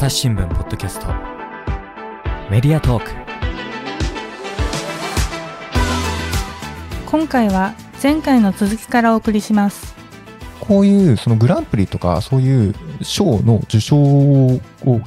[0.00, 1.08] 朝日新聞ポッドキャスト
[2.50, 3.10] メディアトーク
[7.04, 9.94] 今回は前回の続きからお送りします
[10.58, 14.58] こういうそのグランプリとかそういう賞の受賞を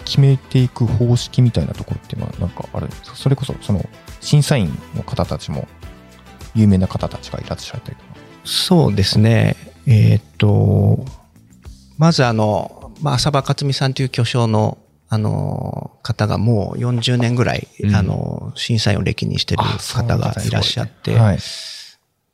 [0.05, 3.15] 決めていく方式みたいなところっていうのはなんかあるんですか？
[3.15, 3.83] それこそその
[4.21, 5.67] 審査員の方たちも
[6.53, 8.09] 有名な方たちがいらっしゃったりとか。
[8.45, 9.55] そうですね。
[9.87, 11.03] えーっと、
[11.97, 14.77] まずあの、まあ、浅場克美さんという巨匠の、
[15.13, 17.95] あの、方がもう40年ぐらい、うん。
[17.95, 21.37] あの、審査員を歴任してる方がいらっしゃって、はい。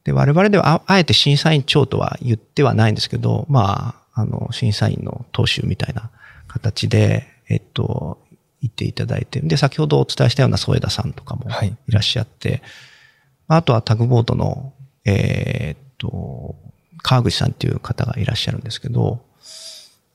[0.05, 6.09] で、我々ではああえて審査員長とは言ってはないんですけど、まあ、あの、審査員の党首みたいな
[6.47, 8.17] 形で、えっと、
[8.61, 11.75] 言っていただいて、で、先ほどお伝えしたような添田さんとかもはい。
[11.85, 12.61] いらっしゃって、
[13.49, 14.71] あとはタグボートの、
[15.03, 16.55] えーっと、
[17.01, 19.19] 川口さんっていう方がいらっしゃるんですけど、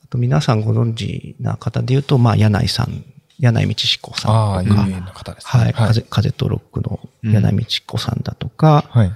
[0.04, 3.04] あと皆さんご存知な方で言うと、まあ、柳井さん、
[3.38, 5.64] 柳井道彦さああ、んとか、有名な方ですね。
[5.64, 9.12] はい、風、風とロックの柳井道彦さんだとか、はい。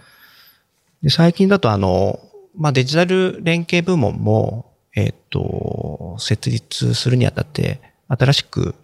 [1.02, 2.18] で最近だとあの、
[2.56, 8.74] まあ、デジタル連携部門も、えっ、と、設立するにあたって、新しく、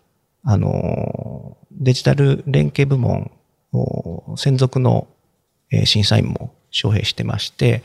[0.44, 3.32] あの、デジタル連携部門
[3.72, 5.08] を専属の
[5.74, 7.82] えー審査員も招聘してまして、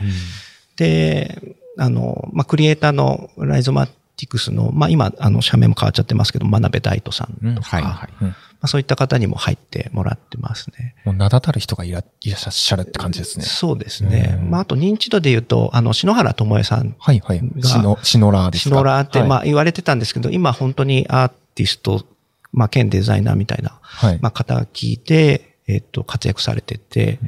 [0.75, 3.87] で、あの、まあ、クリエイターのライゾマ
[4.19, 8.09] ティクスの、まあ、今、あの、社名も変わっちゃってますけど、真鍋大斗さんとか、はいはい。
[8.21, 10.93] うんまあ、そういった方にも入ってもらってますね。
[11.05, 13.45] もう名だたる人がいらいらっしゃるって感じですね。
[13.45, 14.37] そうですね。
[14.41, 17.39] うんまあ、あと認知度で言うと、あの、篠原智恵さん、はいはい。
[17.39, 18.69] がシノ、シノラーですか？
[18.71, 22.05] シノラーって、はいまあ、言われてたんですけど、今本当にアーティスト、
[22.51, 24.19] まあ、兼デザイナーみたいな、はい。
[24.21, 27.19] まあ、方が聞いて、えっと、活躍されてて、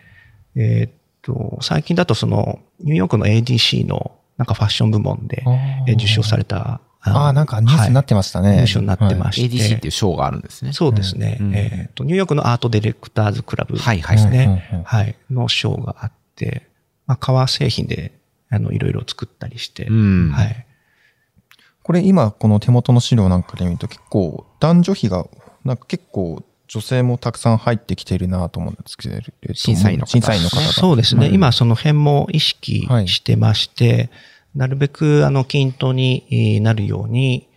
[0.58, 4.12] えっと、最近だとその、ニューヨークの ADC の、
[4.42, 5.44] なんかファッション部門で、
[5.88, 6.82] え受賞された。
[7.06, 8.48] のああ、なんかニュースになってましたね。
[8.48, 9.56] はいニュースになってまして。
[9.56, 10.74] ADC っていう賞があるんですね。
[10.74, 11.38] そうですね。
[11.40, 14.64] うんえっと、ニューヨークのアートディレクターズクラブはいはいですね。
[14.72, 15.16] うんうんうんはい。
[15.30, 16.68] の賞があって、
[17.06, 18.14] まあ、革製品で、
[18.50, 20.66] あの、いろいろ作ったりして、うんはい。
[21.84, 25.28] これ今この手元の資料なんかで見ると結構男女比が
[25.64, 30.62] なんか結構女性もたくさん入ってきているなと思うんですけど、えっと審査員の方審査員の方が。
[30.72, 31.26] そうですね。
[31.26, 34.10] はい今その辺も意識してまして、
[34.56, 37.48] なるべくあの均等にえーなるように、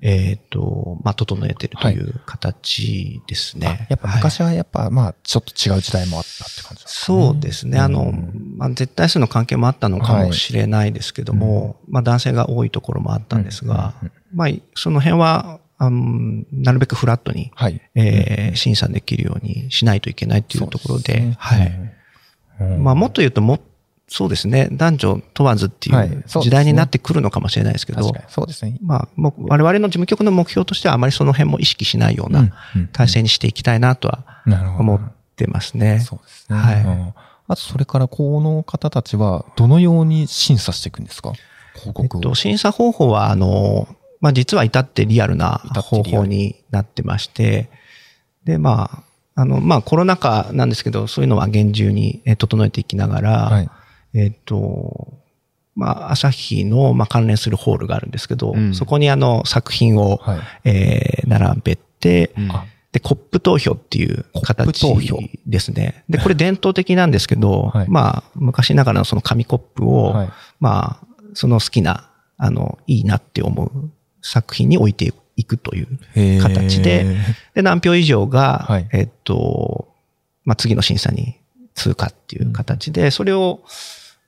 [0.00, 3.66] えっ、と、まあ、整えてるという形ですね。
[3.66, 4.16] あやっぱはい。
[4.18, 7.24] 昔はやっぱまあちょっと違う時代もあったって感じですかね。
[7.32, 7.78] そうですね。
[7.78, 8.12] あの、
[8.56, 17.80] まあ、絶対数の関係もあったのかもしれないですけども、まあ、男性が多いところもあったんですが、うんうんまあ、その辺は、あのなるべくフラットに、はい。
[17.96, 21.36] えー審査できるようにしないといけないというところで、そうすね。
[21.38, 21.92] はい。
[22.60, 22.84] うん。
[22.84, 23.58] まあ、もっと言うとも、
[24.08, 28.78] そうですね、男女問わずっていはいう時代になってくるのかもしれないですけど、確かにそうですね。
[28.82, 32.40] まあ、もう我々の事務局の目標としてはあまりその辺も意識しないよううんな
[32.76, 34.24] うん体制にしていきたいなとは。
[34.78, 35.00] 思っ
[35.36, 36.00] てますね。
[36.00, 36.58] そうですね。
[36.58, 37.14] はいうん
[37.48, 41.32] あとそれからこの方たちはどのように審査していくんですか？
[41.74, 42.20] 広えっ告を。
[42.20, 43.88] と、審査方法は、あの、
[44.20, 47.68] まあ、実は至ってリアルな方法になってまして、
[48.44, 49.04] で、ま
[49.34, 53.70] あ、あの、まあ、コロナ禍なんですけど、そういうのは厳重にえ整えていきながら、はい。
[54.14, 55.14] えっと、
[55.74, 58.74] まあ、朝日の、まあ、関連するホールがあるんですけど、うん。
[58.74, 60.40] そこにあの、作品を、はい。
[60.64, 62.50] えー並べて、うん。
[62.50, 62.66] あ。
[62.92, 64.86] で、コップ投票っていう形
[65.46, 66.04] ですね。
[66.10, 67.86] で、これ伝統的なんですけど、 はい。
[67.88, 70.28] まあ、昔ながらのその紙コップを、はい。
[70.60, 73.90] まあ、その好きな、あの、いいなって思う
[74.20, 77.06] 作品に置いていくという形で、
[77.54, 78.88] で、何票以上が、はい。
[78.92, 79.88] えっと、
[80.44, 81.36] まあ、次の審査に
[81.74, 83.62] 通過っていう形で、それを、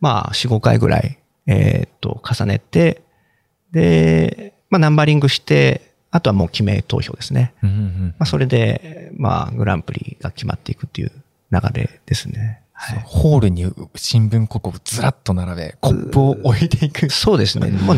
[0.00, 3.02] まあ、4、5回ぐらい、えっと、重ねて、
[3.72, 7.54] で、まあ、ナンバリングして、あとはもう決め投票ですね。
[7.62, 11.12] うんうんまあ、それで、まあ、グランプリが決まっていくっていう
[11.50, 12.60] 流れですね。
[12.72, 13.02] はい。
[13.04, 13.64] ホールに
[13.96, 17.10] 新聞広告をずらっと並べ、コップを置いていく。
[17.10, 17.70] そうですね。
[17.82, 17.96] もう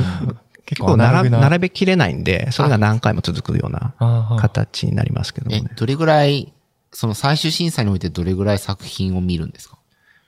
[0.64, 3.94] 結構並べ並べきれないんで、それが何回も続くような
[4.40, 5.62] 形になりますけどもね、。
[5.70, 6.52] えどれぐらい、
[6.92, 9.76] その最終審査においてどれぐらい作品を見るんですか？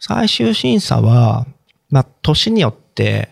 [0.00, 1.46] 最終審査は、
[1.90, 3.30] まあ、年によって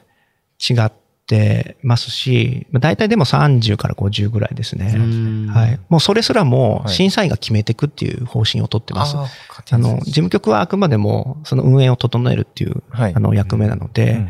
[0.58, 0.92] 違っ
[1.26, 4.92] てますし、まあ大体でも30から50ぐらいですね。
[4.92, 5.80] んはい。
[5.88, 9.16] もうそれすらもはい審査員が決めていくっていう方針をとってます。
[9.16, 14.28] あーあの、事務局はあくまでもその運営を整えるっていう、はいあの役目なので、うん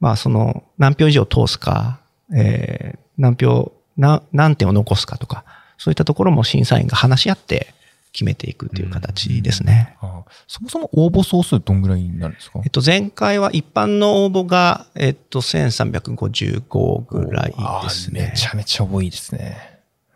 [0.00, 2.00] まあその何票以上通すか、
[2.34, 5.44] えー何票、な何点を残すかとか、
[5.76, 7.74] そういったところも審査員が話し合って
[8.18, 9.96] 決めていくっていう形ですね。
[10.00, 10.30] あー。
[10.48, 12.60] そもそも応募総数どんぐらいになるんですか？
[12.64, 17.54] えっと、前回は一般の応募が、えっと、1355ぐらい
[17.84, 18.32] ですね。
[18.32, 18.36] め。
[18.36, 19.56] ちゃめちゃ多いですね。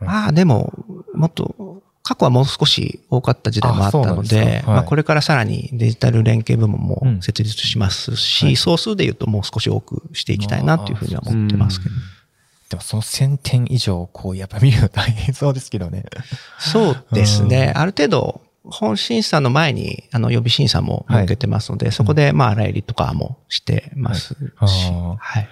[0.01, 0.73] まあでも、
[1.15, 4.63] もっと、過去はもう少し多かった時代もあったのですで、かはい。
[4.67, 7.23] まあこれからさらにデジタル連携部門もうん。
[7.23, 8.57] 設立しますし、はい。
[8.57, 11.95] 総数で言うともう少し多くしていきたいなっていうふうには思ってますけど。
[12.73, 16.05] でもその1000点以上、こう、やっぱ見るの大変そうですけどね。
[16.59, 17.75] そうですね。
[17.77, 25.49] うある程度、本審査の前に、あの、予備審査も設けてますので、そこで、まあ、洗いりとかもしてますし、はいはい。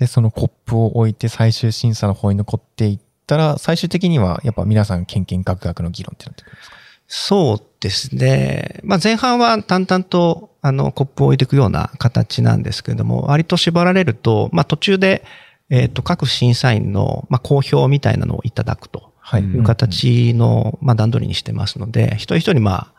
[0.00, 2.98] で、そのコップを置いて最終審査の方に残っていっ
[3.28, 6.76] たら、最終的にはやっぱ皆さん、けんけんがくがくの議論ってなってくるんですか？
[7.06, 8.80] そうですね。
[8.82, 15.24] まあ、前半は淡々と、あの、コップを置いていくような形なんですけれども、割と縛られると、まあ、途中で、
[15.70, 19.42] えっ、と、各審査員の、まあ、公表みたいなのをいただくとはい。
[19.42, 22.92] いう形の、まあ、段取りにしてますので、一人一人、まあ、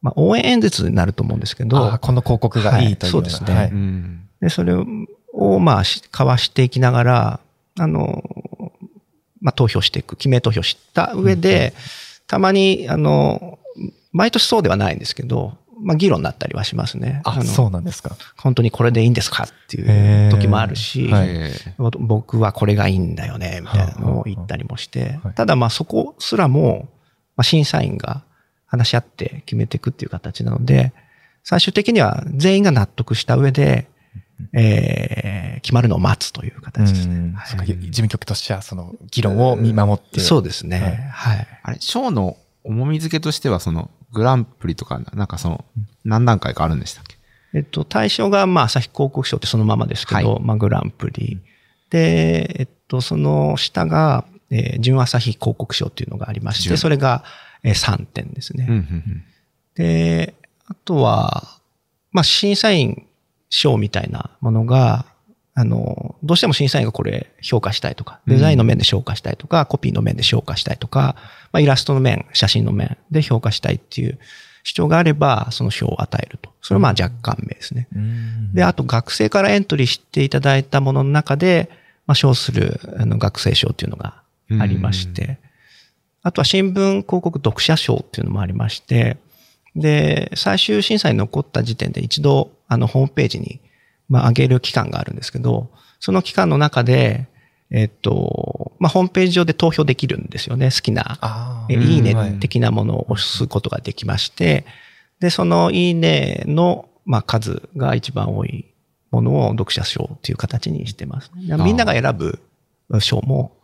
[0.00, 4.28] まあ、応援演説になると思うんですけど、この広告がいいというはいそうですねはいうん。
[4.40, 7.40] で、それを、まあ、し交わしていきながら、
[7.78, 8.22] あの、
[9.42, 11.74] まあ、投票していく、記名投票した上で、
[12.26, 13.58] たまに、あの、
[14.12, 17.20] 毎年そうではないんですけど、まあ、議論になったりはしますね。
[17.24, 18.16] あ、のそうなんですか。
[18.36, 26.88] 本当にこれでいいんですかっていう時もあるし、はいえ僕はこれがいいんだよね、みたいなのを言ったりもしてはい、ただまあそこすらも、
[27.36, 28.22] まあ、審査員が
[28.66, 30.92] 話し合って決めていくっていう形なので、
[31.42, 33.88] 最終的には全員が納得した上で、
[34.52, 35.34] えー
[35.64, 37.14] 決まるのを待つという形ですね。
[37.14, 40.20] うんはい事務局としてはその議論を見守って。
[40.20, 41.10] そうですね。
[41.10, 41.46] はい。
[41.62, 45.64] あれ、賞の重み付けとしては、その、グランプリとか、なんかその、
[46.04, 47.16] 何段階かあるんでしたっけ？
[47.52, 50.42] えっと、対象が、まあ、朝日広告賞ってそのままですけど、はい。
[50.42, 51.40] まあ、グランプリ。
[51.90, 57.22] で、えっと、その下が、えー、準朝日広告賞っていうのがありまして、準それが、
[57.62, 58.66] えー3点ですね。
[58.68, 59.24] うんうん。
[59.74, 60.34] で、
[60.66, 61.60] あとは、
[62.10, 63.06] まあ、審査員
[63.48, 65.06] 賞みたいなものが、
[65.56, 71.14] あの、どうしても審査員がこれ評価したいとか、デザインの面で評価したいとか、コピーの面で評価したいとか、
[71.52, 74.18] まあ、イラストの面、写真の面で評価したいっていう
[74.64, 76.50] 主張があれば、その賞を与えると。
[76.60, 77.86] それはまあ若干名ですね。
[77.94, 78.52] うん。
[78.52, 81.70] で、あと学生からエントリーしていただいたものの中で、
[82.06, 84.22] まあ、賞するあの学生賞っていうのが
[84.58, 85.38] ありまして、
[86.22, 89.18] あとは新聞広告読者賞っていうのもありまして、
[89.76, 93.60] で、最終審査に残った時点で一度、あの、ホームページに、
[94.08, 95.70] まあ、上げる期間があるんですけど、
[96.00, 97.28] その期間の中で、
[97.70, 100.66] えっと、まあ、ホームページ上で投票できるんですよね。
[100.66, 101.18] 好きな
[101.68, 102.38] いいねはい。
[102.38, 104.66] 的なものを押すことができまして、
[105.20, 108.66] で、そのいいねの、まあ、数が一番多い
[109.10, 111.30] ものを読者賞っていう形にしてます。
[111.34, 112.40] でみんなが選ぶ
[113.00, 113.56] 賞も、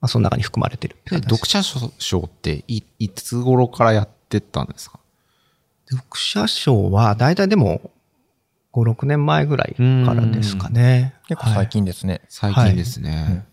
[0.00, 4.98] まあ、その中に含まれてるって読者賞ってい、いつ頃からやってったんですか？
[5.88, 7.92] 読者賞は、だいたいでも、
[8.74, 11.14] 5、6年前ぐらいからですかね。
[11.28, 12.22] 結構最近ですね。
[12.28, 13.44] 最近ですね。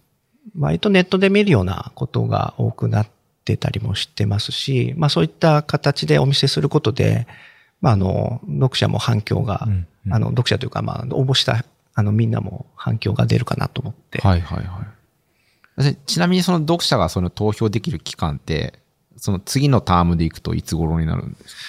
[0.57, 3.07] 割とネットで見るようなことが多くなっ
[3.45, 7.27] てたりもしてますし、まあそういった形でお見せすることで、
[7.79, 11.63] まああの、読者も反響が、うんうんあの、読者というか、まあ応募した、
[11.93, 14.19] あの、みんなも反響が出るかなと思って。
[14.21, 14.83] はいはいは
[15.77, 15.83] い。
[15.83, 18.79] でちなみにその読者がその投票できる期間って、
[19.17, 21.61] その次のタームでいくといつ頃になるんですか？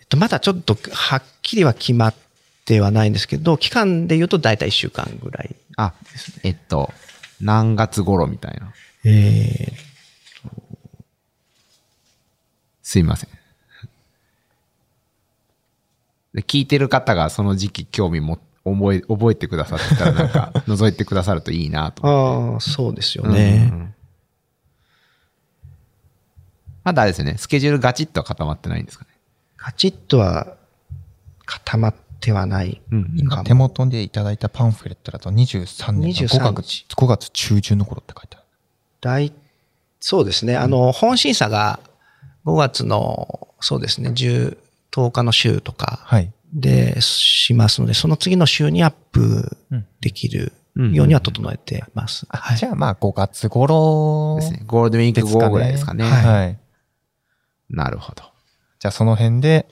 [0.00, 2.29] えっと、まだちょっとはっきりは決まって
[2.78, 5.56] はないんですけど、期間で言うと大体1週間ぐらい。
[5.76, 5.94] あ、
[6.44, 6.92] えっと、
[7.40, 8.72] 何月頃みたいな。
[9.04, 9.72] え
[12.82, 13.30] すいません。
[16.34, 23.68] で聞いてる方がその時期興味も覚え、覚えてくださってたらなんか 覗いてくださるといいなとー、ああ、そうですようんね。
[23.72, 23.94] うん
[26.82, 27.36] まだあれですよね。
[27.36, 29.10] スケジュールガチッとは固まってないんですかね。
[29.56, 30.56] カチッとは
[31.44, 32.80] 固まってはない。
[32.90, 38.46] うん今手元でいただいたパンフレットだと23年の5 23月 ,5 月中旬の頃って書いてある。
[39.00, 39.32] 大、
[40.00, 40.56] そうですね。
[40.56, 41.80] あの、本審査が
[42.44, 44.56] 5月の、そうですね、10、
[44.92, 46.32] 10日の週とかはい。
[46.52, 49.56] でしますので、その次の週にアップ
[50.00, 52.26] できるようには整えてます。
[52.28, 54.62] あはいじゃあまあ5月頃ですね。
[54.66, 56.04] ゴールデンウィーク後ぐらいですかね。
[56.04, 56.24] はい。
[56.24, 56.58] はい
[57.70, 58.24] なるほど。
[58.80, 59.66] じゃあその辺で、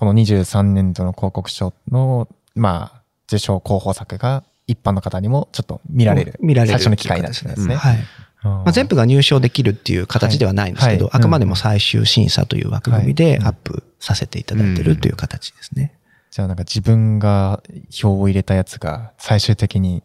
[0.00, 6.36] この23年度の広告賞の、まあ、受賞候補作が一般の方にもちょっと見られる。
[6.40, 7.76] 見られる最初の機会になんですね。
[7.76, 7.98] はい。
[8.42, 15.92] ままあ、全部が入賞できるっていう形ではないんですけど、はいはいあくまでも最終審査という枠組みではいアップさせていただいてるという形ですね。
[16.30, 20.02] じゃあなんか自分が票を入れたやつが最終的に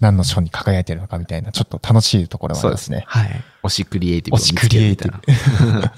[0.00, 3.04] 何の賞に輝いてるのかみたいな、ちょっと楽しいところはありますね。
[3.06, 3.42] はい。
[3.62, 5.94] 推しクリエイティブを推し見つけるみたいな。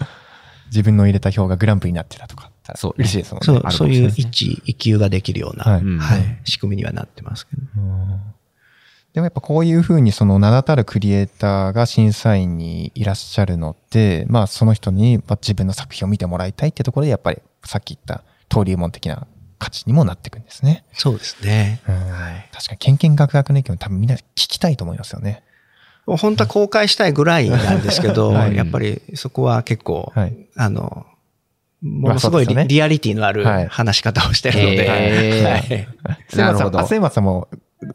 [0.70, 3.46] 自分の入れた票がグランプリになってたとかたらそうね嬉しいですもんね。
[3.46, 5.82] そうそういう一、一級ができるような、はい
[6.44, 7.62] 仕組みにはなってますけど。
[7.76, 8.20] うん
[9.14, 19.26] でもやっぱこういうふうにその名だたるクリエイターが審査員にいらっしゃるのって、まあその人にまあ自分の作品を見てもらいたいってところでやっぱりさっき言った登竜門的な
[19.58, 20.84] 価値にもなっていくんですね。
[20.92, 21.80] そうですね。
[21.88, 21.94] うん
[22.52, 25.42] 確かに、ケンケンガクガクの意見も多分みんな聞きたいと思いますよね。
[26.06, 30.48] 本当は公開したいぐらいなんですけど、はいやっぱりそこは結構、はい。
[30.56, 31.06] あの、
[31.82, 32.68] ものすごいリ,、まあね。
[32.68, 33.66] リアリティのあるはい。
[33.68, 35.50] 話し方をしてるので、へー。
[35.50, 35.88] はい。
[36.36, 36.70] なる
[37.00, 37.48] 松さんも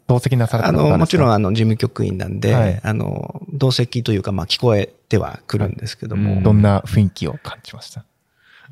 [0.08, 1.34] 同席なされたあの、もちろんん。
[1.34, 2.80] あの、事務局員なんで、はい。
[2.84, 8.06] あの、同席というか、まあ、聞こえてはくるんですけども、うんどんな雰囲気を感じました？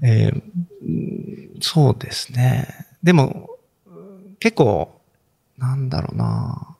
[0.04, 0.42] えー
[0.84, 2.68] うんそうですね。
[3.04, 3.50] でも、
[4.40, 5.00] 結構、
[5.58, 6.76] なんだろうな。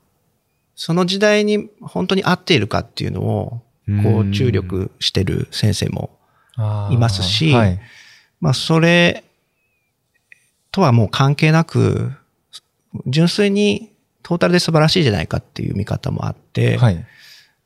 [0.74, 3.62] その時代に本当に合っているかっていうのを、
[4.02, 6.10] こう、注力してる先生も
[6.90, 7.78] いますしはい。
[8.42, 9.22] まあ、それ
[10.72, 12.10] とはもう関係なく、
[13.06, 13.92] 純粋に
[14.24, 17.06] トータルで素晴らしいじゃないかっていう見方もあって、はい。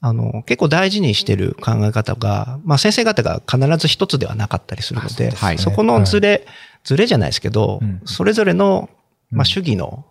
[0.02, 6.46] あの、結構大事にしてる考え方が、まあ先生方が必ず一つではなかったりするので、すねそこのズレ、
[6.84, 8.90] ズレじゃないですけど、うんそれぞれの、
[9.30, 10.04] まうんあ主義の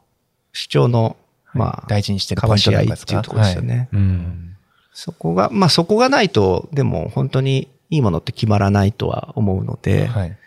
[0.52, 1.16] 主張の、
[1.54, 3.88] まあ、大事にしてる交わし合いっていうところですよね。
[3.94, 4.56] うん。
[4.94, 10.38] そこが、まあそこがないと、でも本当にいいものって決まらないとは思うので、はい。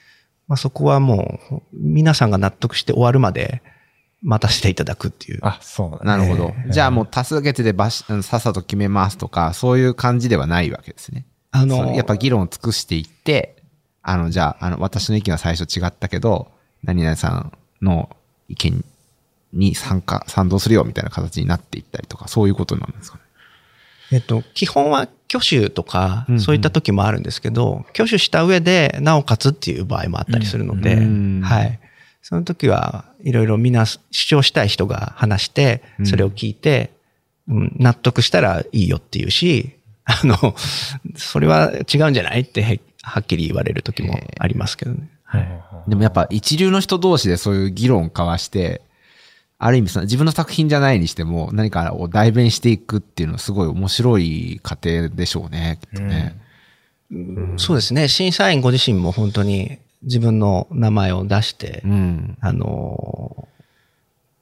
[0.48, 3.62] まあそこはもう、皆さんが納得して終わるまで
[4.22, 5.38] 待たせていただくっていう。
[5.42, 6.54] あ、そうなるほど。
[6.56, 11.26] えーじゃあもう多数決でばしさっさと決めますとか、そういう感じではないわけですね。
[11.50, 13.62] あそのやっぱ議論を尽くしていって、
[14.02, 16.50] あの、じゃあ、あの、私の意見は最初違ったけど、
[16.82, 17.52] 何々さん
[17.82, 18.08] の
[18.48, 18.84] 意見
[19.52, 23.24] に参加、賛同するよみたいな形になっていったりとか、そういうことなんですかね。
[24.12, 31.78] えっと、基本は挙手とかうんうん、そういった時もあるんですけど、挙手した上で、なおかつっていう場合もあったりするので、うんはい。
[32.22, 36.90] その時はいろいろみんな主張したい人が話してう、んそれを聞いて、
[37.48, 39.72] うん、納得したらいいよっていうし、
[40.04, 40.54] あの、
[41.16, 45.10] それは違うんじゃないってへはっきり言われる時もありますけどね。
[45.24, 45.48] はい。
[45.88, 48.80] でもやっぱ一流の人同士でそういう議論を交わして、
[49.58, 56.36] ある意味その自分の作品じゃないにしても何かを代弁していくっていうのはすごい面白い過程でしょうね、きっとね。
[57.56, 58.06] そうですね。
[58.08, 62.36] 審査員ご自身も本当に自分の名前を出して、うん。
[62.40, 63.48] あの、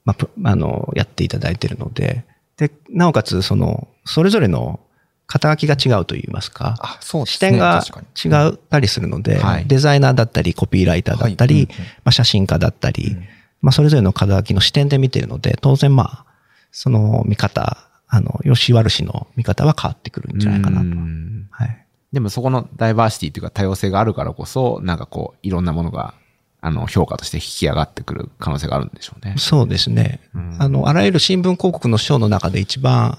[0.05, 2.25] まあ、ぷあの、やっていただいているので、
[2.57, 4.79] で、なおかつ、その、それぞれの
[5.25, 7.49] 肩書きが違うといいますか、あ、そうですね。
[7.51, 11.67] 視点が違ったりするので、はいデザイナーだったり、コピーライターだったり、
[12.03, 13.27] まあ、写真家だったり、うん
[13.67, 16.25] まあ、それぞれの肩書きの視点で見ているので、当然まあ、
[16.71, 20.85] その見方、あの、吉悪氏の見方は変わってくるんじゃないかなと。
[20.85, 21.85] うんはい。
[22.13, 26.13] でもそこのダイバーシティというか多様性があるからこそ、なんかこう、いろんなものが、
[26.61, 29.35] あの、評価として引き上がってくる可能性があるんでしょうね。
[29.37, 30.21] そうですね。
[30.33, 33.17] うんあの、あらゆる新聞広告の賞の中で一番、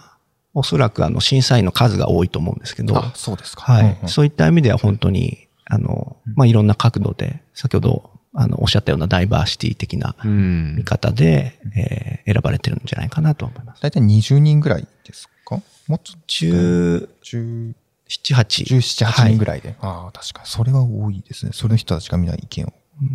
[0.54, 3.70] おそらくあの、審査員の数が多いと思うんですけど、あ、そうですか。
[3.70, 10.84] はい、うんうんそういった意味では本当に、あの、まあ、いろんな角度で、先ほど、あの、おっしゃったようなダイバーシティ的なうん見。
[10.84, 13.80] 方で、えー選ばれてるんじゃないかなと思います。
[13.82, 15.60] 大体20人ぐらいですか？
[15.86, 16.12] もっと。
[16.28, 17.74] 17、10
[18.08, 18.64] 8。
[18.76, 19.62] 17、8人ぐらい。
[19.62, 19.76] らいで。
[19.80, 20.46] ああ、確かに。
[20.46, 21.52] それは多いですね。
[21.54, 22.72] その人たちがみんな意見を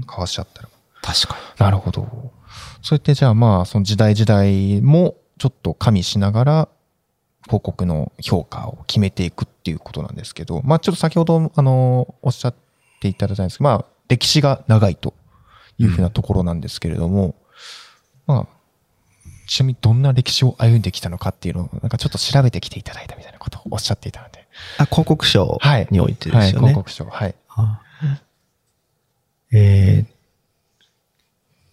[0.07, 0.69] 交わしちゃったら。
[1.01, 2.01] 確かなるほど。
[2.81, 6.67] そうやってじゃあまあ、その時代時代もちょっと加味しながら、
[7.45, 12.55] 広告の評価を決めていくっていうことなんですけど、まあちょっと先ほど、あの、おっしゃっ
[12.99, 15.13] ていただいたんですけど、まあ歴史が長いと
[15.77, 17.35] いうふうなところなんですけれども、
[18.27, 18.47] まあ、
[19.47, 24.47] ちなみにどんな歴史を歩んできたのかっていうのを、なんかちょっと調べてきていただいたみたいなことをおっしゃっていたので。
[24.77, 25.87] あ、広告賞はい。
[25.91, 26.39] においてですよね。
[26.39, 27.05] はい、広告賞。
[27.05, 27.35] はい。
[27.49, 27.81] あ
[29.51, 30.13] えー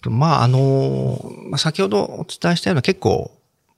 [0.09, 1.21] まあ、あの、
[1.51, 3.31] まあ、先ほどお伝えしたような結構、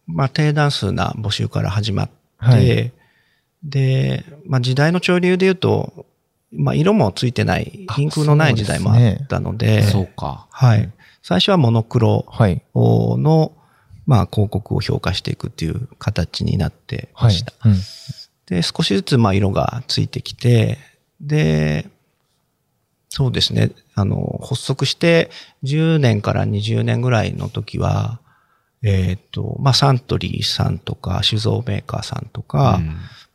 [0.07, 2.93] まあ、低段数な募集から始まって、はい
[3.65, 6.07] で、まあ、時代の潮流で言うと、
[6.53, 9.83] まあ、色もついてない、あ貧空のない時代もあったので、に。
[9.85, 10.47] そうか。
[10.51, 10.91] はい。
[11.23, 12.63] 最初はモノクロはい。
[12.75, 13.53] の、
[14.07, 17.53] まあ、広告を評価していくっていう形になってまはいした。。
[17.65, 17.75] うん
[18.53, 20.77] で、少しずつまあ色がついてきて、
[21.23, 21.89] で、
[23.09, 25.31] そうですね、あの、発足して
[25.65, 28.21] 10年から20年ぐらいの時は、
[28.83, 32.87] えっ、と、まあサントリーさんとか酒造メーカーさんとか、うん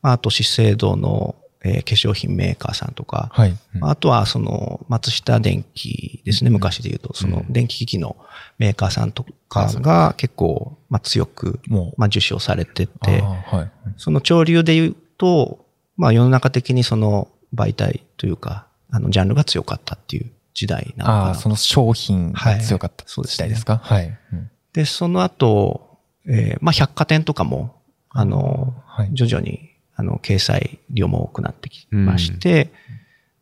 [0.01, 3.49] まああと資生堂の、えー化粧品メーカーさんとか、はい。
[3.75, 8.15] うんあとはその松下電器ですね、昔で言うと、その電気機器の
[8.57, 11.59] メーカーさんとかが結構、まあ強く、
[11.97, 13.91] まあ受賞されてて、はい。
[13.97, 21.35] その潮流で言うと、まあ世の中的にその媒体というか、あのジャンルが強かったっていう時代なのかな。
[21.35, 23.77] その商品が強かったはいそうですね時代ですか？
[23.83, 24.17] はい。
[24.33, 25.97] うんで、その後、
[26.27, 29.09] えーまあ百貨店とかも、あの、はい。
[29.13, 32.71] 徐々に、あの、掲載量も多くなってきまして、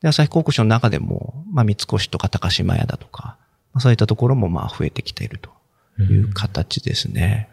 [0.01, 3.37] で、朝日広告賞の中でも、まあ、三越とか高島屋だとか、
[3.73, 5.51] まあ、そういったところも、まあ、増えてきていると
[6.01, 7.49] いう形ですね。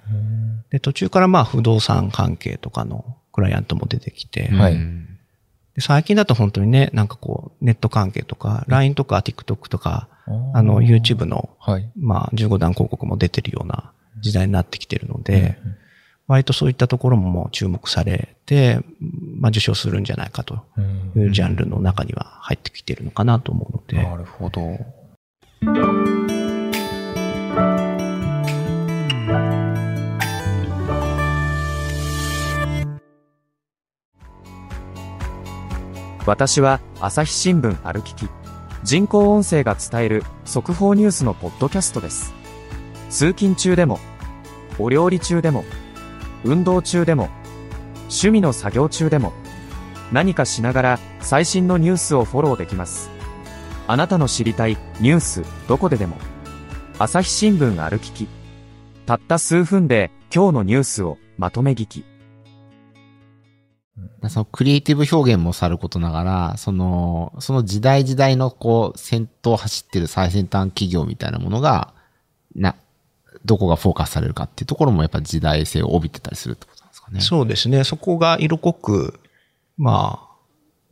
[0.70, 4.48] で、途中から、まあ、不動産関係とかのクライアントも出てきて、
[5.74, 10.08] で最近だと本当にね、なんかこう、ネット関係とか、LINE とか TikTok とか、
[10.54, 11.90] あの、YouTube の、はい。
[11.96, 15.58] まあ、15段広告も出てるような時代になってきてるので、
[16.28, 18.80] 割とそういったところももう注目されて、
[19.38, 20.80] まあ、受賞するんじゃないかとう
[21.18, 21.22] ん。
[21.22, 24.78] いうジャンルの中には入ってきてるのかなと思うので、なるほど。
[36.24, 38.28] 私は朝日新聞歩きき
[38.84, 42.32] 人工音声が伝える速報ニュースのポッドキャストです。
[43.10, 43.98] 通勤中でも
[44.78, 45.64] お料理中でも
[46.44, 47.28] 運動中でも
[48.02, 49.32] 趣味の作業中でも
[50.12, 53.10] 何かしながら最新のニュースをフォローできます。
[53.86, 56.16] あなたの知りたいニュースどこででも
[56.98, 58.28] 朝日新聞歩きき。
[59.06, 62.04] たった数分で今日のニュースをまとめ聞き。
[64.28, 71.92] そのクリエイティブ表現もさることながら、その、その時代時代のこう、先頭走ってる最先端企業みたいなものが、
[72.54, 72.76] な、
[73.44, 77.20] どこがフォーカスされるかっていうところもやっぱ時代性を帯びてたりするってことなんですかね。
[77.20, 79.20] そうですね、そこが色濃く、
[79.78, 80.32] まあ、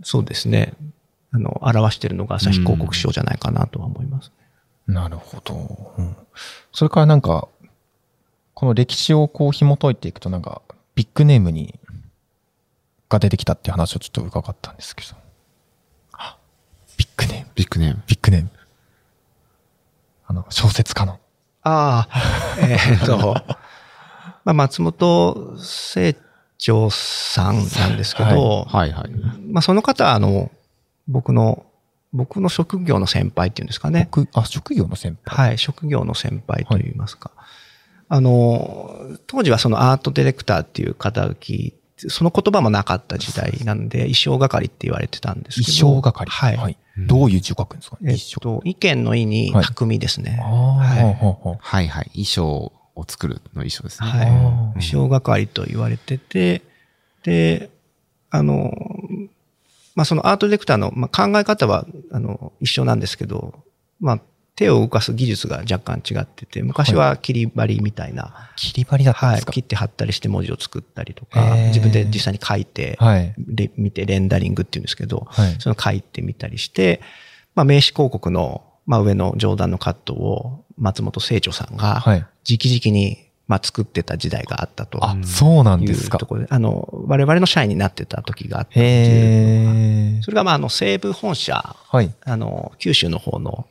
[0.02, 0.75] そうですね、
[1.33, 4.33] あの、表してるのが朝日広告賞じゃないかなとは思います。
[4.87, 5.95] なるほど。
[5.99, 6.16] うん
[6.73, 7.49] それからなんか、
[8.54, 10.62] この歴史をこう紐解いていくとなんか、
[10.95, 11.78] ビッグネームに、
[13.09, 15.16] が出てきたっていう話をちょっと伺ったんですけど。
[16.12, 16.37] あ
[16.97, 18.02] ビッグネーム、ビッグネーム。
[18.07, 18.50] ビッグネーム。
[20.26, 21.19] あの、小説家の。
[21.62, 22.21] ああ、
[22.61, 23.35] えっと、
[24.45, 26.17] まあ、松本清
[26.59, 29.11] 張さんなんですけど、はいはい。
[29.50, 30.51] まあ、その方は、あの、
[31.09, 31.66] 僕の、
[32.12, 34.09] 僕の職業の先輩っていうんですかね。
[34.11, 35.49] 僕あ、職業の先輩。
[35.49, 37.31] はい、職業の先輩といいますか。
[38.09, 41.75] あの、当時はそのアートディレクターっていう肩書き、
[42.09, 45.77] その言葉もなかった時代なんで、衣装係って言われてたんですけど。
[45.79, 46.31] 衣装係。
[46.31, 46.77] はい。
[47.07, 47.99] どういう字を書くんですか？
[48.03, 48.41] えっ衣装。
[48.41, 50.39] と、意見の意にはい匠ですね。
[50.43, 52.11] ああ、はいはいはい。
[52.13, 54.09] 衣装を作るの衣装ですね。
[54.09, 54.27] はい。
[54.81, 56.63] 衣装係と言われてて、
[57.23, 57.71] で、
[58.31, 58.73] あの、
[59.95, 63.55] まあ、そのアートディレクターの、まあ、考え方は、あの、一緒なんですけど、
[63.99, 64.21] まあ、
[64.61, 69.53] 手を動かす技術が若干違ってて、昔は切り張りみたいな、切り張りだったんはい、ですか？
[69.53, 73.35] 切って貼ったりして文字を作ったりとか自分で実際に書いて、はい。
[73.38, 75.57] レ見てレンダリングっていうんですけど、はい。
[75.59, 77.01] その書いてみたりして、
[77.55, 82.18] まあ、名刺広告の、まあ、上の上段のカットを松本清張さんが、はい。
[82.49, 85.05] 直々に、まあ、作ってた時代があったと。
[85.05, 86.27] あ、そうなんいですかうと。
[86.27, 88.87] ころで、あの、我々の社員になってた時があったっていう。
[88.87, 90.23] へえ。
[90.23, 92.14] それが、まあ、あの、西部本社、はい。
[92.25, 93.66] あの、九州の方の、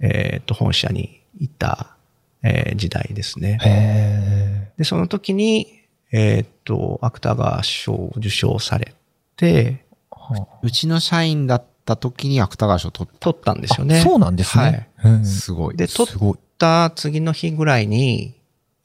[0.00, 1.96] えっ、と、本社に行った、
[2.42, 4.72] えー時代ですね。
[4.76, 8.94] で、その時に、えっ、と、芥川賞を受賞され
[9.36, 14.00] て、はうちの社員だった時に芥川賞を取っ取ったんですあよね。
[14.00, 14.90] そうなんですはいね。
[15.04, 15.24] うんた。
[15.24, 15.76] すごい。
[15.76, 16.38] で、取っ。
[16.58, 18.34] た次の日ぐらいに、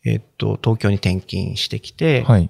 [0.04, 2.50] えっ、と、東京に転勤してきて、はい。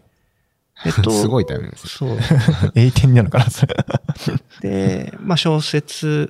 [0.86, 2.17] えっと、 すごいタイミングですそう。
[2.76, 3.76] 栄転なのかな、それ。
[4.62, 6.30] で、まあ、小説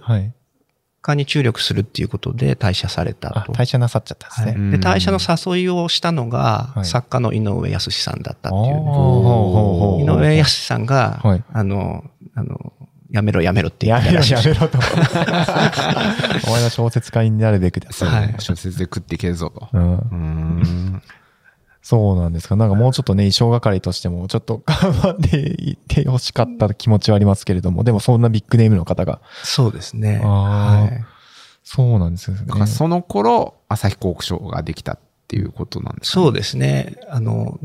[1.01, 1.15] はい。
[1.15, 3.53] 家に注力するっていうことで退社されたあ、と。
[3.53, 4.77] 退社なさっちゃったんですはい、ね。
[4.77, 8.75] で、退社の誘いをしたのが、はい作家の井上康さんだったっていう
[10.03, 12.03] 井上康さんが、はいあの、
[12.35, 12.73] あの、
[13.11, 14.77] やめろやめろって言やめろったらしいやめろと。
[16.47, 17.89] お前は小説家になるべきだ。
[17.89, 19.67] はい小説で食っていけるぞと。
[19.73, 21.01] うんうーん。
[21.81, 22.55] そうなんですか。
[22.55, 30.19] なんかもうちょっとね、衣装係としても、ちょっと頑張っていってほしかった気持ちはありますけれども、でもそんなビッグネームの方が、そうですね。
[30.19, 31.19] はい
[31.63, 32.45] そうなんですよね。
[32.47, 36.25] だからその頃、朝日広告賞ができたっていうことなんですかね。
[36.25, 36.95] そうですね。
[37.09, 37.59] あの、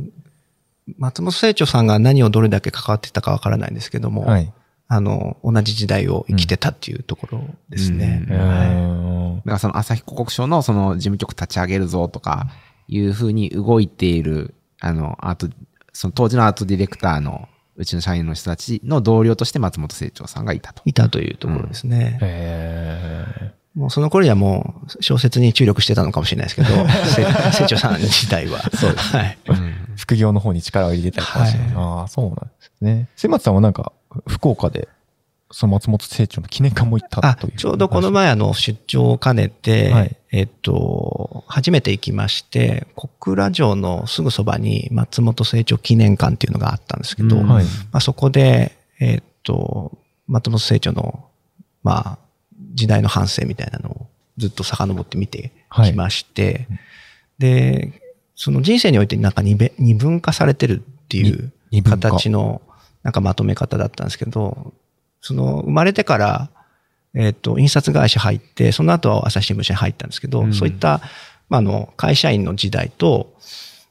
[0.98, 4.52] 松本清張さんが何をどれだけ関わってたかわからないんですけども、はい。
[4.88, 8.26] あの、同じ時代を生きてたっていうところですね。
[8.28, 12.48] うんうはいだからその朝日広告賞のその事務局立ち上げるぞとか
[12.88, 15.48] いうふうに動いている、あの、アート、
[15.92, 20.82] その当時のアートディレクターのうちの社員の人たちの同僚として松本清張さんがいたと。
[20.84, 22.18] いたというところですね。
[22.20, 26.68] へもうその頃にはもう小説に注力してたのかもしれないですけど、
[27.10, 27.24] せ
[27.66, 28.60] 清張さん自体は。
[28.70, 29.16] そうです。
[29.16, 29.38] はい。
[29.46, 33.08] ー副業の方に力を入れてたりとかして、はいああ、そうなんですね。
[33.16, 33.92] 瀬松さんはなんか、
[34.28, 34.88] 福岡で
[35.54, 37.56] その松本清張の記念館も行ったあという。
[37.56, 40.16] ちょうどこの前あの出張を兼ねて、はい。
[40.32, 47.46] えっと、初めて行きまして、小倉城のすぐそばに松本清張記念館っていうのがあったんですけど、うん。
[47.46, 47.64] はい。
[47.64, 51.24] まあ、そこで、えっと、松本清張の、
[51.84, 52.18] まあ、
[52.74, 54.06] 時代の反省みたいなのを
[54.38, 55.52] ずっと遡って見て
[55.84, 56.66] きまして、
[57.38, 58.02] で、
[58.34, 59.54] その人生においてなんか二
[59.94, 61.52] 分化されてるっていう
[61.84, 62.60] 形の
[63.04, 64.74] なんかまとめ方だったんですけど、
[65.24, 66.50] その生まれてから、
[67.14, 70.52] えっ、と、印刷会社入って、その後朝日新聞社に入ったんですけど、うん。
[70.52, 71.00] そういった、
[71.48, 73.34] まあ、あの、会社員の時代と、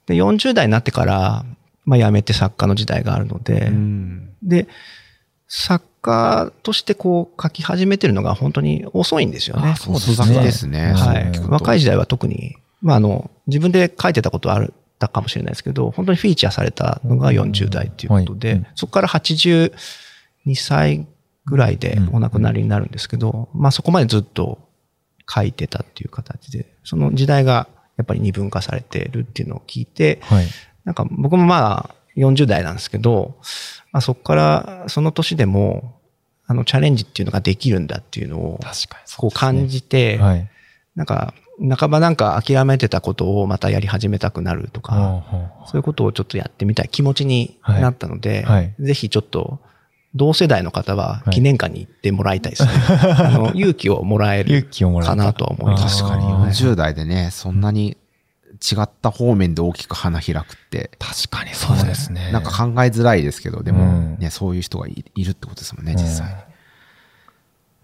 [0.05, 1.43] で、40代になってから、
[1.85, 4.29] まあ、辞めて作家の時代があるので、うん。
[4.43, 4.67] で、
[5.47, 9.73] 作家としてこう書き始めてるのが本当に遅いんですよね。
[9.75, 10.93] そうですね。
[10.93, 11.23] はい。
[11.23, 18.57] うん若い時代は特に、まあ、あの、自分で書いてたことはあるったかもしれないですけど、本当にフィーチャーされたのが40代っていうことで、はい。
[18.59, 18.67] うん。
[18.75, 19.71] そこから82
[20.55, 21.05] 歳
[21.45, 24.59] ぐらいでお亡くなりになるんですけど、まあそこまでずっと
[25.29, 30.47] 書いてたっていう形で、その時代がやっぱり二分化されてるっていうのを聞いて、はい。
[30.85, 33.37] なんか僕もまあ40代なんですけど、
[33.91, 35.99] まあ、そこからその年でも、
[36.45, 38.59] あのチャレンジっていうのができるんだっていうのを
[39.17, 40.49] こう感じて、はい。
[40.95, 41.33] なんか
[41.77, 48.61] 半ばなんか諦めてたことをまたやり始めたくなるとか、はそういうことをちょっとやってみたい気持ちになったので、はい。
[48.61, 49.59] はいぜひちょっと
[50.15, 52.69] 同世代の方ははい記念館に行ってもらいたいですね。
[53.17, 56.03] あの勇気をもらえ勇る気をもらえたかなとは思います。
[56.03, 57.97] 確かにはい40代でね、そんなに
[58.61, 62.31] 違った方面で大きく花開くって、確かにそうですね。
[62.31, 66.33] なんか考えづらいですけど、でもうんね、そういう人がいいるってことですもんね、うん実際に。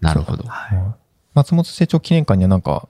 [0.00, 0.44] なるほど。
[0.44, 0.94] うん
[1.32, 2.88] 松本清張記念館にはなんか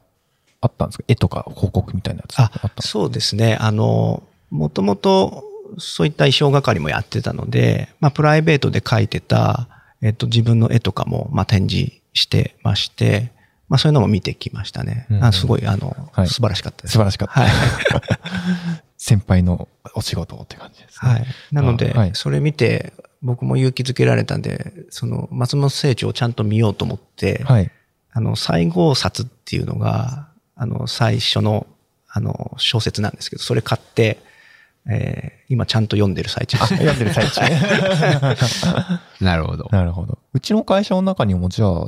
[0.62, 1.04] あったんですか？
[1.08, 2.82] 絵とか広告みたいなやつああったんですか？
[2.88, 3.56] そうですね。
[3.60, 5.44] あの、もともと
[5.78, 9.68] そういった衣装係もやってたので、まあ、プライベートで描いてた、
[10.02, 13.32] えっと、自分の絵とかも、まあ、展示してまして、
[13.68, 15.06] まあ、そういうのも見てきましたね。
[15.10, 16.92] うんあすごい、あの、はい素晴らしかったです。
[16.92, 17.40] 素晴らしかった。
[17.40, 17.50] はい。
[18.98, 21.10] 先輩のお仕事って感じですね。
[21.10, 21.26] はい。
[21.52, 27.70] なので、あはいそれ見て、僕も勇気づけられたんで、その、松本清張をちゃんと見ようと思って、はい。
[28.12, 31.66] あの、西郷札っていうのが、あの、最初の、
[32.08, 34.18] あの、小説なんですけど、それ買って、
[34.88, 36.76] えー今ちゃんと読んでる最中です。
[36.76, 37.40] 読んでる最中。
[39.20, 39.68] なるほど。
[39.72, 40.18] なるほど。
[40.32, 41.86] うちの会社の中にもじゃあ、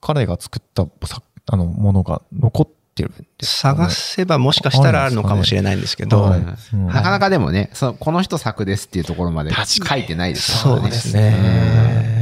[0.00, 3.78] 彼が作ったさあのものが残ってるんですかね？
[3.78, 12.15] 探せばもしかしたらあるのかもしれないんですけど、はいうんうんなかなかでもね、そのこの人作ですっていうところまで書いてないですそうですね。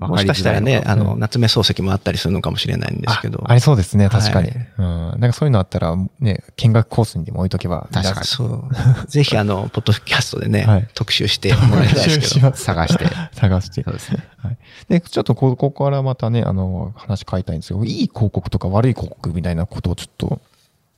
[0.00, 3.40] わもしかしたらね、かあの、夏目漱石もあったりするのかもしれないんですけど。
[3.46, 4.50] あありそうですね、確かに。
[4.50, 4.84] はいうん。
[4.84, 7.88] なんかそういうのあったら、ね、見学コースにでも置いとけば。
[7.92, 8.68] 確かにそう。
[9.08, 12.54] ぜひあの、ポッドキャストでね、はい特集してもらいたいですけど。
[12.54, 13.06] 探して。
[13.34, 13.82] 探して。
[13.84, 14.24] そうですね。
[14.38, 14.58] はい。
[14.88, 20.40] で、ちょっとこここからまたね、あの、話変えたいんですけど、いい広告とか悪い広告みたいなことをちょっと、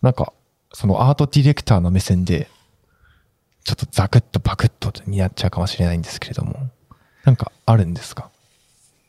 [0.03, 0.33] なんか、
[0.73, 2.49] そのアートディレクターの目線で、
[3.65, 6.71] ちょっとザクッとバクッとになっちゃうかもしれないんですけれども、
[7.25, 8.29] なんかあるんですか？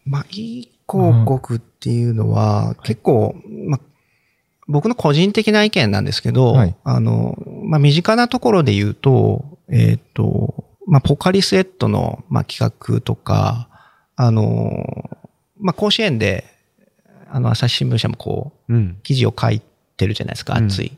[0.07, 3.35] まあ、いい広告っていうのは、結構、
[3.67, 3.79] まあ、
[4.67, 13.69] 僕の個人的な意見なんですけど、はいあの、まあ、身近なところで言うと、えっ、と、まあ、ポカリスエットの、まあ、企画とか、
[14.15, 15.09] あの、
[15.59, 16.45] まあ、甲子園で、
[17.29, 18.99] あの、朝日新聞社もこう、うん。
[19.03, 19.61] 記事を書い
[19.97, 20.97] てるじゃないですか、うん熱い。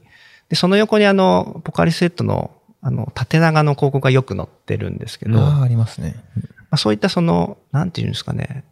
[0.50, 6.16] で、その横にあの、ポカリスエットの、あの、縦長の広告がよく載ってるんですけど、ああ、ありますね。
[6.36, 8.64] まあ、そういったその、なんていうんですかね、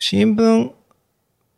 [0.00, 0.72] 新聞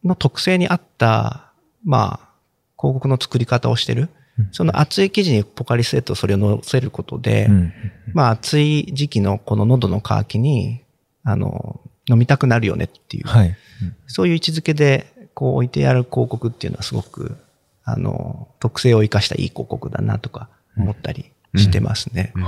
[0.04, 1.52] の特性に合った、
[1.84, 2.28] まあ、
[2.76, 4.10] 広告の作り方をしてる。
[4.50, 7.72] その熱い記事にポカリスエットをそれを載せることで、うん。
[8.14, 10.82] まあ暑い時期のこの喉の渇きに、
[11.22, 13.56] あの、飲みたくなるよねっていう、はい。
[14.06, 17.36] そういう位置づけで、こう置いてある広告っていうのはすごく、
[17.84, 22.32] あの、特性を生かしたいい広告だなとか思ったりしてますね。
[22.34, 22.44] うん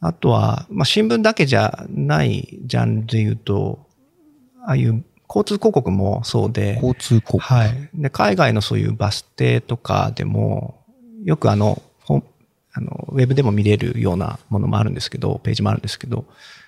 [0.00, 3.87] あとは、まあ、新聞だけじゃないジャンルで言うと、
[4.68, 7.38] ああいう交通広告もそうで、交通広告。
[7.38, 7.88] はい。
[7.94, 10.84] で、海外のそういうバス停とかでも、
[11.24, 11.82] よくあの、
[12.74, 16.26] あの、ウェブでも見れるようなものもあるんですけど、ページもあるんですけど、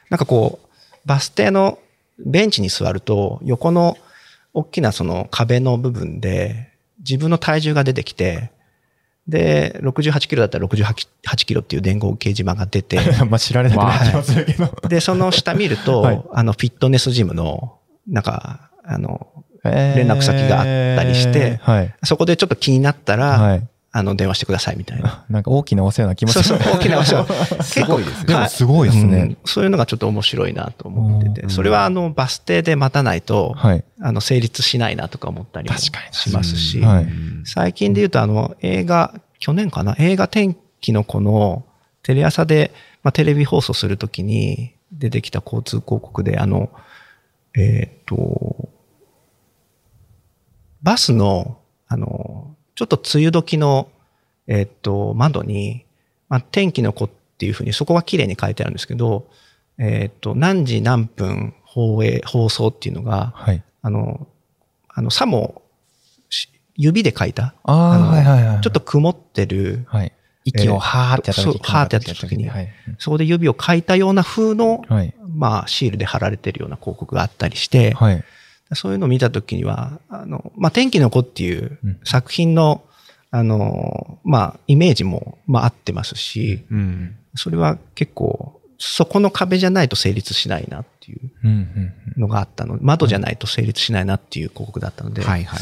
[0.09, 0.69] なんかこう、
[1.05, 1.79] バス停の
[2.19, 3.99] ベンチに座ると、横の
[4.55, 8.51] 大きなその壁の部分で、自分の体重が出てきて、
[9.29, 14.89] で、68キロだったら68 8キロっていう伝言掲示板が出て、 まあ知られなくなっちゃいますけど。
[14.89, 17.77] で、その下見ると、 はいあの、フィットネスジムの、
[18.09, 19.29] なんか、あの、
[19.65, 20.65] 連連絡先があっ
[20.97, 21.95] たりしてはい。
[22.03, 23.69] そこでちょっと気になったら、はい。
[23.93, 25.25] あの、電話してくださいみたいな。
[25.29, 27.27] なんか大きなお世話な気もそうそう、大きなお世話。
[27.63, 28.27] すごいですね。
[28.27, 33.85] でもすごいですねうんそういうのがちょっと面白いなと思ってて、うんそれはあの、バス停で待たないと、はい。
[34.01, 35.91] あの、成立しないなとか思ったりもし
[36.33, 37.09] ますし、はい
[37.45, 39.97] 最近で言うとあの、映画、去年かな？
[39.99, 41.65] 映画天気の子の
[42.03, 46.71] テレ朝で、まあ、テレビ放送するときに出てきた交通広告で、あの、
[47.57, 48.69] えーっと、
[50.83, 51.59] バスの、
[51.89, 53.91] あの、ちょっと梅雨時の、
[54.47, 55.85] えーっと、窓に、
[56.29, 59.29] まあ、天気の子っていうふうに、そこは綺麗に書いてあるんですけど、
[59.79, 63.63] えーっと、何時何分放映、放送っていうのが、はい。
[63.83, 64.27] あの、
[64.89, 65.63] あの、さも、
[66.29, 68.61] し指で書いた、ああ、はいはいはい。
[68.61, 70.13] ちょっと曇ってる、はい。
[70.45, 72.69] 息をはーってやった時そうはーってやった時にはい。
[72.99, 75.15] そこで指を書いたような風の、はい。
[75.41, 78.23] まあ、シールで貼られてるような広告があったりして、はい。
[78.75, 82.85] そういうのを見たときには、あの、まあ、天気の子っていううん作品の、
[83.31, 87.17] あの、まあ、イメージも、まあ、合ってますし、うん。
[87.37, 92.21] それは結構、そこの壁じゃないと成立しないなっていううんうんうん。
[92.21, 95.61] のがあったので、窓じゃないと成立しないなっていう広告だったので、はいはい。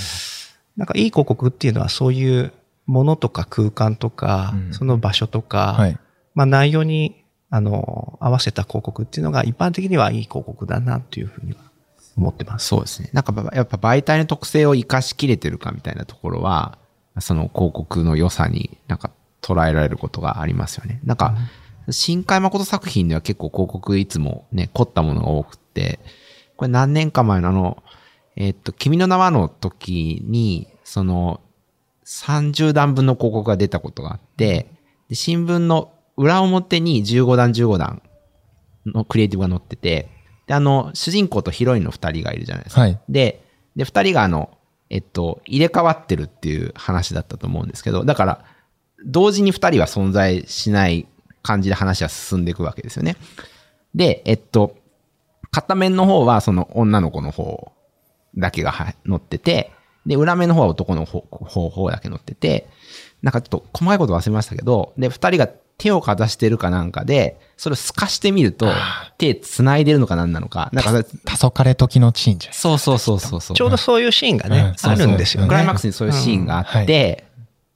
[0.76, 2.52] なんかいい広告っていうのはそういう
[2.86, 5.98] ものとか空間とか、うんその場所とか、はい。
[6.34, 7.17] まあ内容に、
[7.50, 11.58] あの、合わせた広告っていうのが一般的にはいい広告だなっていうふうには
[12.16, 12.66] 思ってます。
[12.66, 13.11] そうですね。
[13.12, 16.78] なんかばやっぱ媒体の特性を活かしきれてるかみたいなところは、
[17.20, 21.00] その広告の良さになんか捉えられることがありますよね。
[21.04, 21.34] なんか、
[21.90, 26.00] 新海誠作品では結構広告いつもね、凝ったものが多くって、
[26.56, 27.82] これ何年か前のあの、
[28.37, 31.40] えっと、君の名はの時に、その、
[32.04, 34.66] 30段分の広告が出たことがあって、
[35.08, 38.02] で新聞の裏表に15段15段
[38.85, 40.09] のクリエイティブが載ってて、
[40.48, 42.83] で、あの、主人公とヒロインの二人がいるじゃないですか。
[42.83, 43.00] はい。
[43.09, 43.44] で、
[43.76, 44.50] で、二人があの、
[44.90, 48.44] えっと、入れ替わってるっていう話だったと思うんですけど、だから、
[49.07, 51.07] 同時に二人は存在しない
[51.42, 53.16] 感じで話は進んでいくわけですよね。
[53.94, 54.76] で、えっと、
[55.52, 57.72] 片面の方はその女の子の方
[58.37, 59.70] だけがは載ってて、
[60.04, 62.68] で、裏面の方は男の方方方だけ載ってて、
[63.22, 68.68] なんかちょっと細かいこと忘れましたけど、で、二人が手をかざしてるかなんかで、それを透かしてみると、
[69.16, 71.11] 手繋いでるのか何なのか、なんかそれ、黄
[71.46, 73.57] 昏時のシーンじゃないそうそうそうそうそう。
[73.57, 74.90] ちょうどそういうシーンがね、うん。
[74.90, 75.48] あるんですよね。
[75.48, 76.83] クライマックスにそういうシーンがあうん。
[76.83, 77.24] って、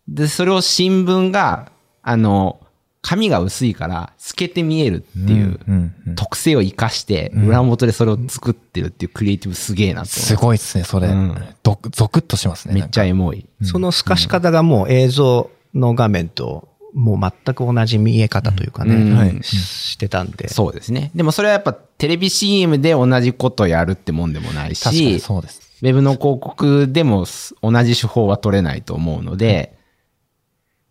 [0.08, 1.70] で、それを新聞が、
[2.02, 2.60] あの、
[3.02, 11.36] 紙が薄いから透けて見えるっていううんうん特性を生かして、裏表でそれを作ってるっていうクリエイティブすげえなとすごいですね、それうん。
[11.62, 12.74] どゾクッとしますね。
[12.74, 13.46] めっちゃエモい。
[13.62, 19.56] その透かし方がもう映像の画面と、もう全く同じ見え方というかね、うんはいし
[19.92, 20.48] してたんで。
[20.48, 21.10] そうですね。
[21.14, 25.60] でもそれはやっぱテレビ CM で同じことやるってもんでもないし、そうです。
[25.82, 29.76] ウェブの広告でもす同じ手法は取れないと思うので、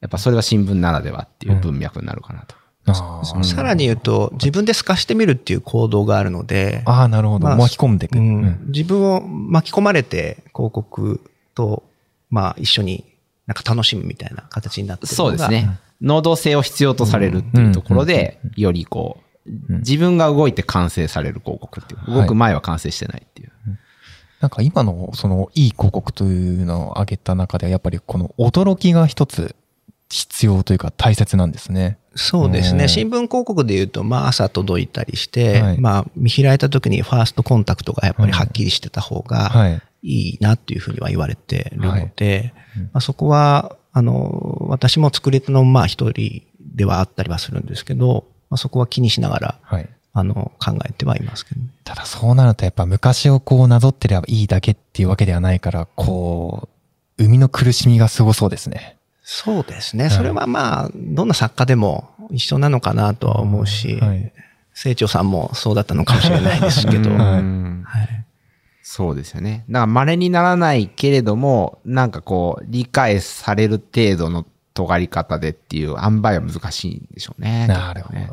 [0.02, 2.56] やっぱそれが新聞ならではっていう文脈になるかなと。
[2.88, 7.46] あーさらに言うと、自分で透かしてみるっていう行動があるので、あー、なるほど。
[7.48, 8.18] まあ巻き込んでいく。
[8.18, 11.22] ううんん自分を巻き込まれて広告
[11.54, 11.84] と、
[12.32, 13.06] まあ一緒に
[13.46, 15.80] なんか楽しむみたいな形になってるのがそうですね。
[16.02, 22.16] 能動性を必要とされるっていうところで、よりこう、自分が動いて完成される広告っていう。
[22.16, 23.52] 動く前は完成してないっていう。
[24.40, 29.56] なんか今のそのいい広告というのを挙げた中ではやっぱりこの驚きが一つ
[30.12, 31.98] 必要というか大切なんですね。
[32.16, 32.84] そうですね。
[32.84, 39.82] うん新聞広告で言うと、まあ朝届いたりして、はいまあ見開いた時にファーストコンタクトがやっぱりはっきりしてた方がはい。
[40.04, 49.90] いいなっていうふうには言われてるので、うんまあ、そこは、あの、私も作り手のまあ一人ではあったりはするんですけど、まあ、そこは気にしながら、はい。
[50.14, 51.68] あの、考えてはいますけどね。
[51.86, 56.68] ただそうなるとやっぱ昔をこうなぞってればいいだけっていうわけではないから、こ
[57.18, 58.98] う、生みの苦しみがすごそうですね。
[59.24, 60.10] そうですね。
[60.10, 64.34] それはまあ、どんな作家でも一緒なのかなとは思うし、はい。
[64.74, 67.86] 清張さんもそうだったのかもしれないですけど、う はいん
[68.82, 69.64] そうですよね。
[69.70, 77.68] だから稀にならないけれども、なんかこう、理解される程度の尖り方でっていう塩梅は難しいんでしょうね。
[77.68, 78.20] なるほど。
[78.20, 78.30] ね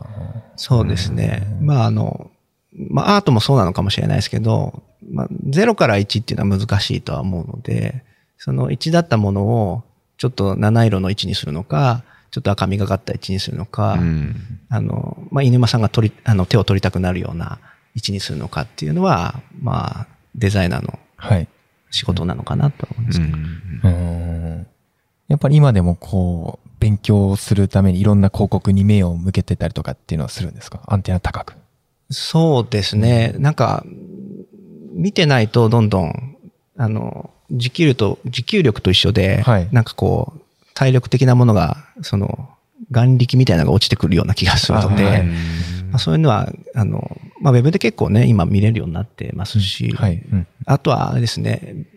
[0.56, 1.46] そうですね。
[1.60, 2.30] まああの、
[2.72, 8.02] まあアートもそうなのかもしれないですけど、まあ0から1っていうのは難しいとは思うので、
[8.36, 9.84] その1だったものを
[10.18, 14.60] ちょっと七色の1にするのか、ちょっと赤みがかった1にするのか、うん。
[14.68, 17.58] あの、まあ、犬間さんが取り、あの、手を取りたくなるような
[17.94, 21.48] 位置にするのかっていうのは、まあ、デザイナーのはい。
[21.90, 23.32] 仕事なのかなとは思うんですけど。
[23.88, 24.66] うーん。
[25.28, 30.80] やっぱり今でもこう、勉強するためにいろんな広告に目を向けてたりとかっていうのはするんですか？
[30.86, 31.54] アンテナ高く。
[32.10, 33.34] そうですね。
[33.38, 33.84] なんか、
[34.92, 36.36] 見てないとどんどん、
[36.76, 39.68] あの、持久力と、持久力と一緒で、はい。
[39.72, 40.40] なんかこう、
[40.74, 42.48] 体力的なものが、その、
[42.90, 45.24] 眼力みたいなのが落ちてくるような気がするので、あはい。
[45.24, 45.34] ま
[45.94, 50.22] あ、そういうのは、あの、まあ、ウェブで結構ね、今見れるようになってますし、はい。
[50.32, 50.46] うん。
[50.66, 51.88] あとはですね、うん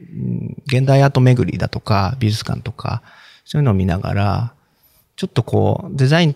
[0.67, 3.01] 現代アート巡りだとか、美術館とか、
[3.45, 4.53] そういうのを見ながら、
[5.15, 6.35] ちょっとこう、デザイン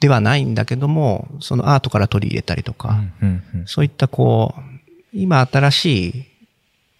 [0.00, 3.66] ではないんだけども、そのアートから取り入れたりとか、うんうん。
[3.66, 4.60] そういったこう、
[5.12, 6.24] 今新しい、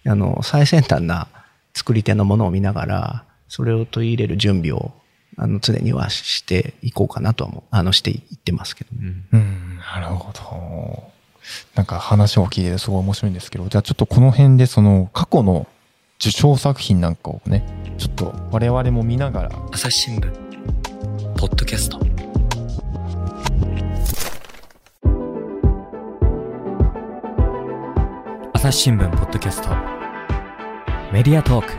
[0.09, 1.27] あの、最先端な
[1.73, 4.91] 作り手のものを見ながら、それを取り入れる準備を、
[5.37, 9.13] あの、常にはしていこうかなとはもう、あの、していってますけどね。
[9.31, 11.03] うん、なるほど。
[11.75, 15.67] なんか話を聞いててすごい面白いんですけど、じゃあちょっとこの辺でその過去の
[16.19, 17.65] 受賞作品なんかをね、
[17.97, 20.31] ちょっと我々も見ながら、朝日新聞。
[21.35, 21.99] ポッドキャスト。
[28.53, 29.98] 朝日新聞ポッドキャスト
[31.11, 31.73] メディアトーク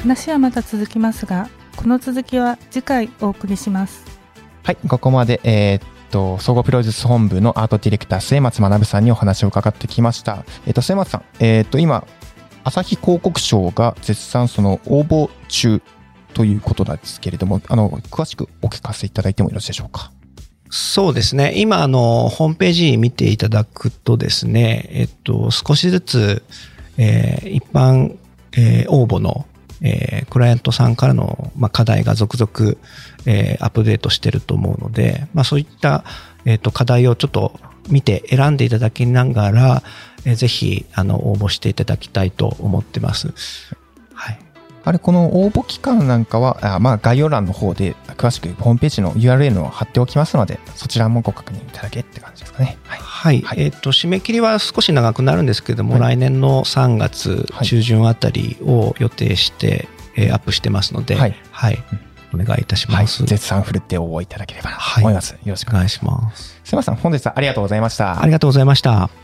[0.00, 4.04] 話はまた続きますが、この続きは次回お送りします。
[4.64, 10.44] はい、ここまで、えーっと、総合プロデュース本部のアートディレクター、末松学さんにお話を伺ってきました。
[10.66, 12.04] えーっと、末松さん、えーっと、今、
[12.64, 15.80] 朝日広告賞が絶賛その応募中
[16.32, 20.10] ということなんですけれども、あの、詳しくお聞かせいただいてもよろしいでしょうか？
[20.70, 21.52] そうですね。
[21.56, 26.42] 今、あの、ホームページ見ていただくとですね、えっと、少しずつ、
[26.96, 28.16] えー一般、
[28.56, 29.46] えー応募の、
[29.82, 32.76] えークライアントさんからの、まあ、課題が続々、
[33.26, 36.04] えアップデートしてると思うので、まあ、そういった、
[36.44, 39.82] えっと、課題をちょっと見て選んでいただきながら、
[40.24, 43.32] えーぜひ、あの、応募していただきたいと思ってます。
[44.14, 44.38] はい。
[44.86, 52.76] あれ、この応募期間なんかは、あまあ、概要欄の方で詳しくホームページの URL を貼っておきますので、そちらもご確認いただけって感じですかね。
[52.84, 52.98] はい。
[52.98, 53.40] はい。
[53.40, 61.82] はいえっ、と、締め切りは少し長くなるんですけども、はい来年の3月はい中旬あたりを予定して、えーアップしてますので、はいはい。
[62.34, 63.02] お願いいたしはい。
[63.04, 63.24] ます。
[63.24, 65.30] 絶賛振るって応募いただければなとはい思います。
[65.32, 66.04] よろしくお願いし。
[66.04, 66.60] ます。
[66.64, 66.96] すみません。
[66.96, 68.20] 本日はありがとうございました。
[68.20, 69.23] ありがとうございました。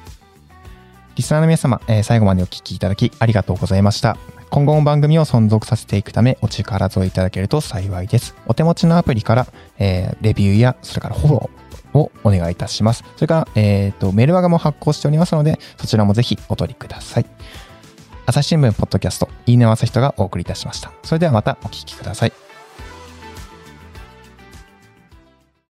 [1.17, 4.17] リスナーの皆様、えー最後までお聞きいただきありがとうございました。
[4.51, 8.35] 今後も番組を存続させていくためお力添えいただけると幸いです。
[8.47, 9.47] お手持ちのアプリから、
[9.79, 13.05] えーレビューや、それからフォローをお願いいたします。
[13.17, 17.27] それから、えっ、と、メールワガも発行しておりますので、そちらもぜひお取りください。
[18.27, 20.93] 朝日新聞ポッドキャスト、飯野朝人がお送りいたしました。
[21.03, 22.50] それではまたお聞きください。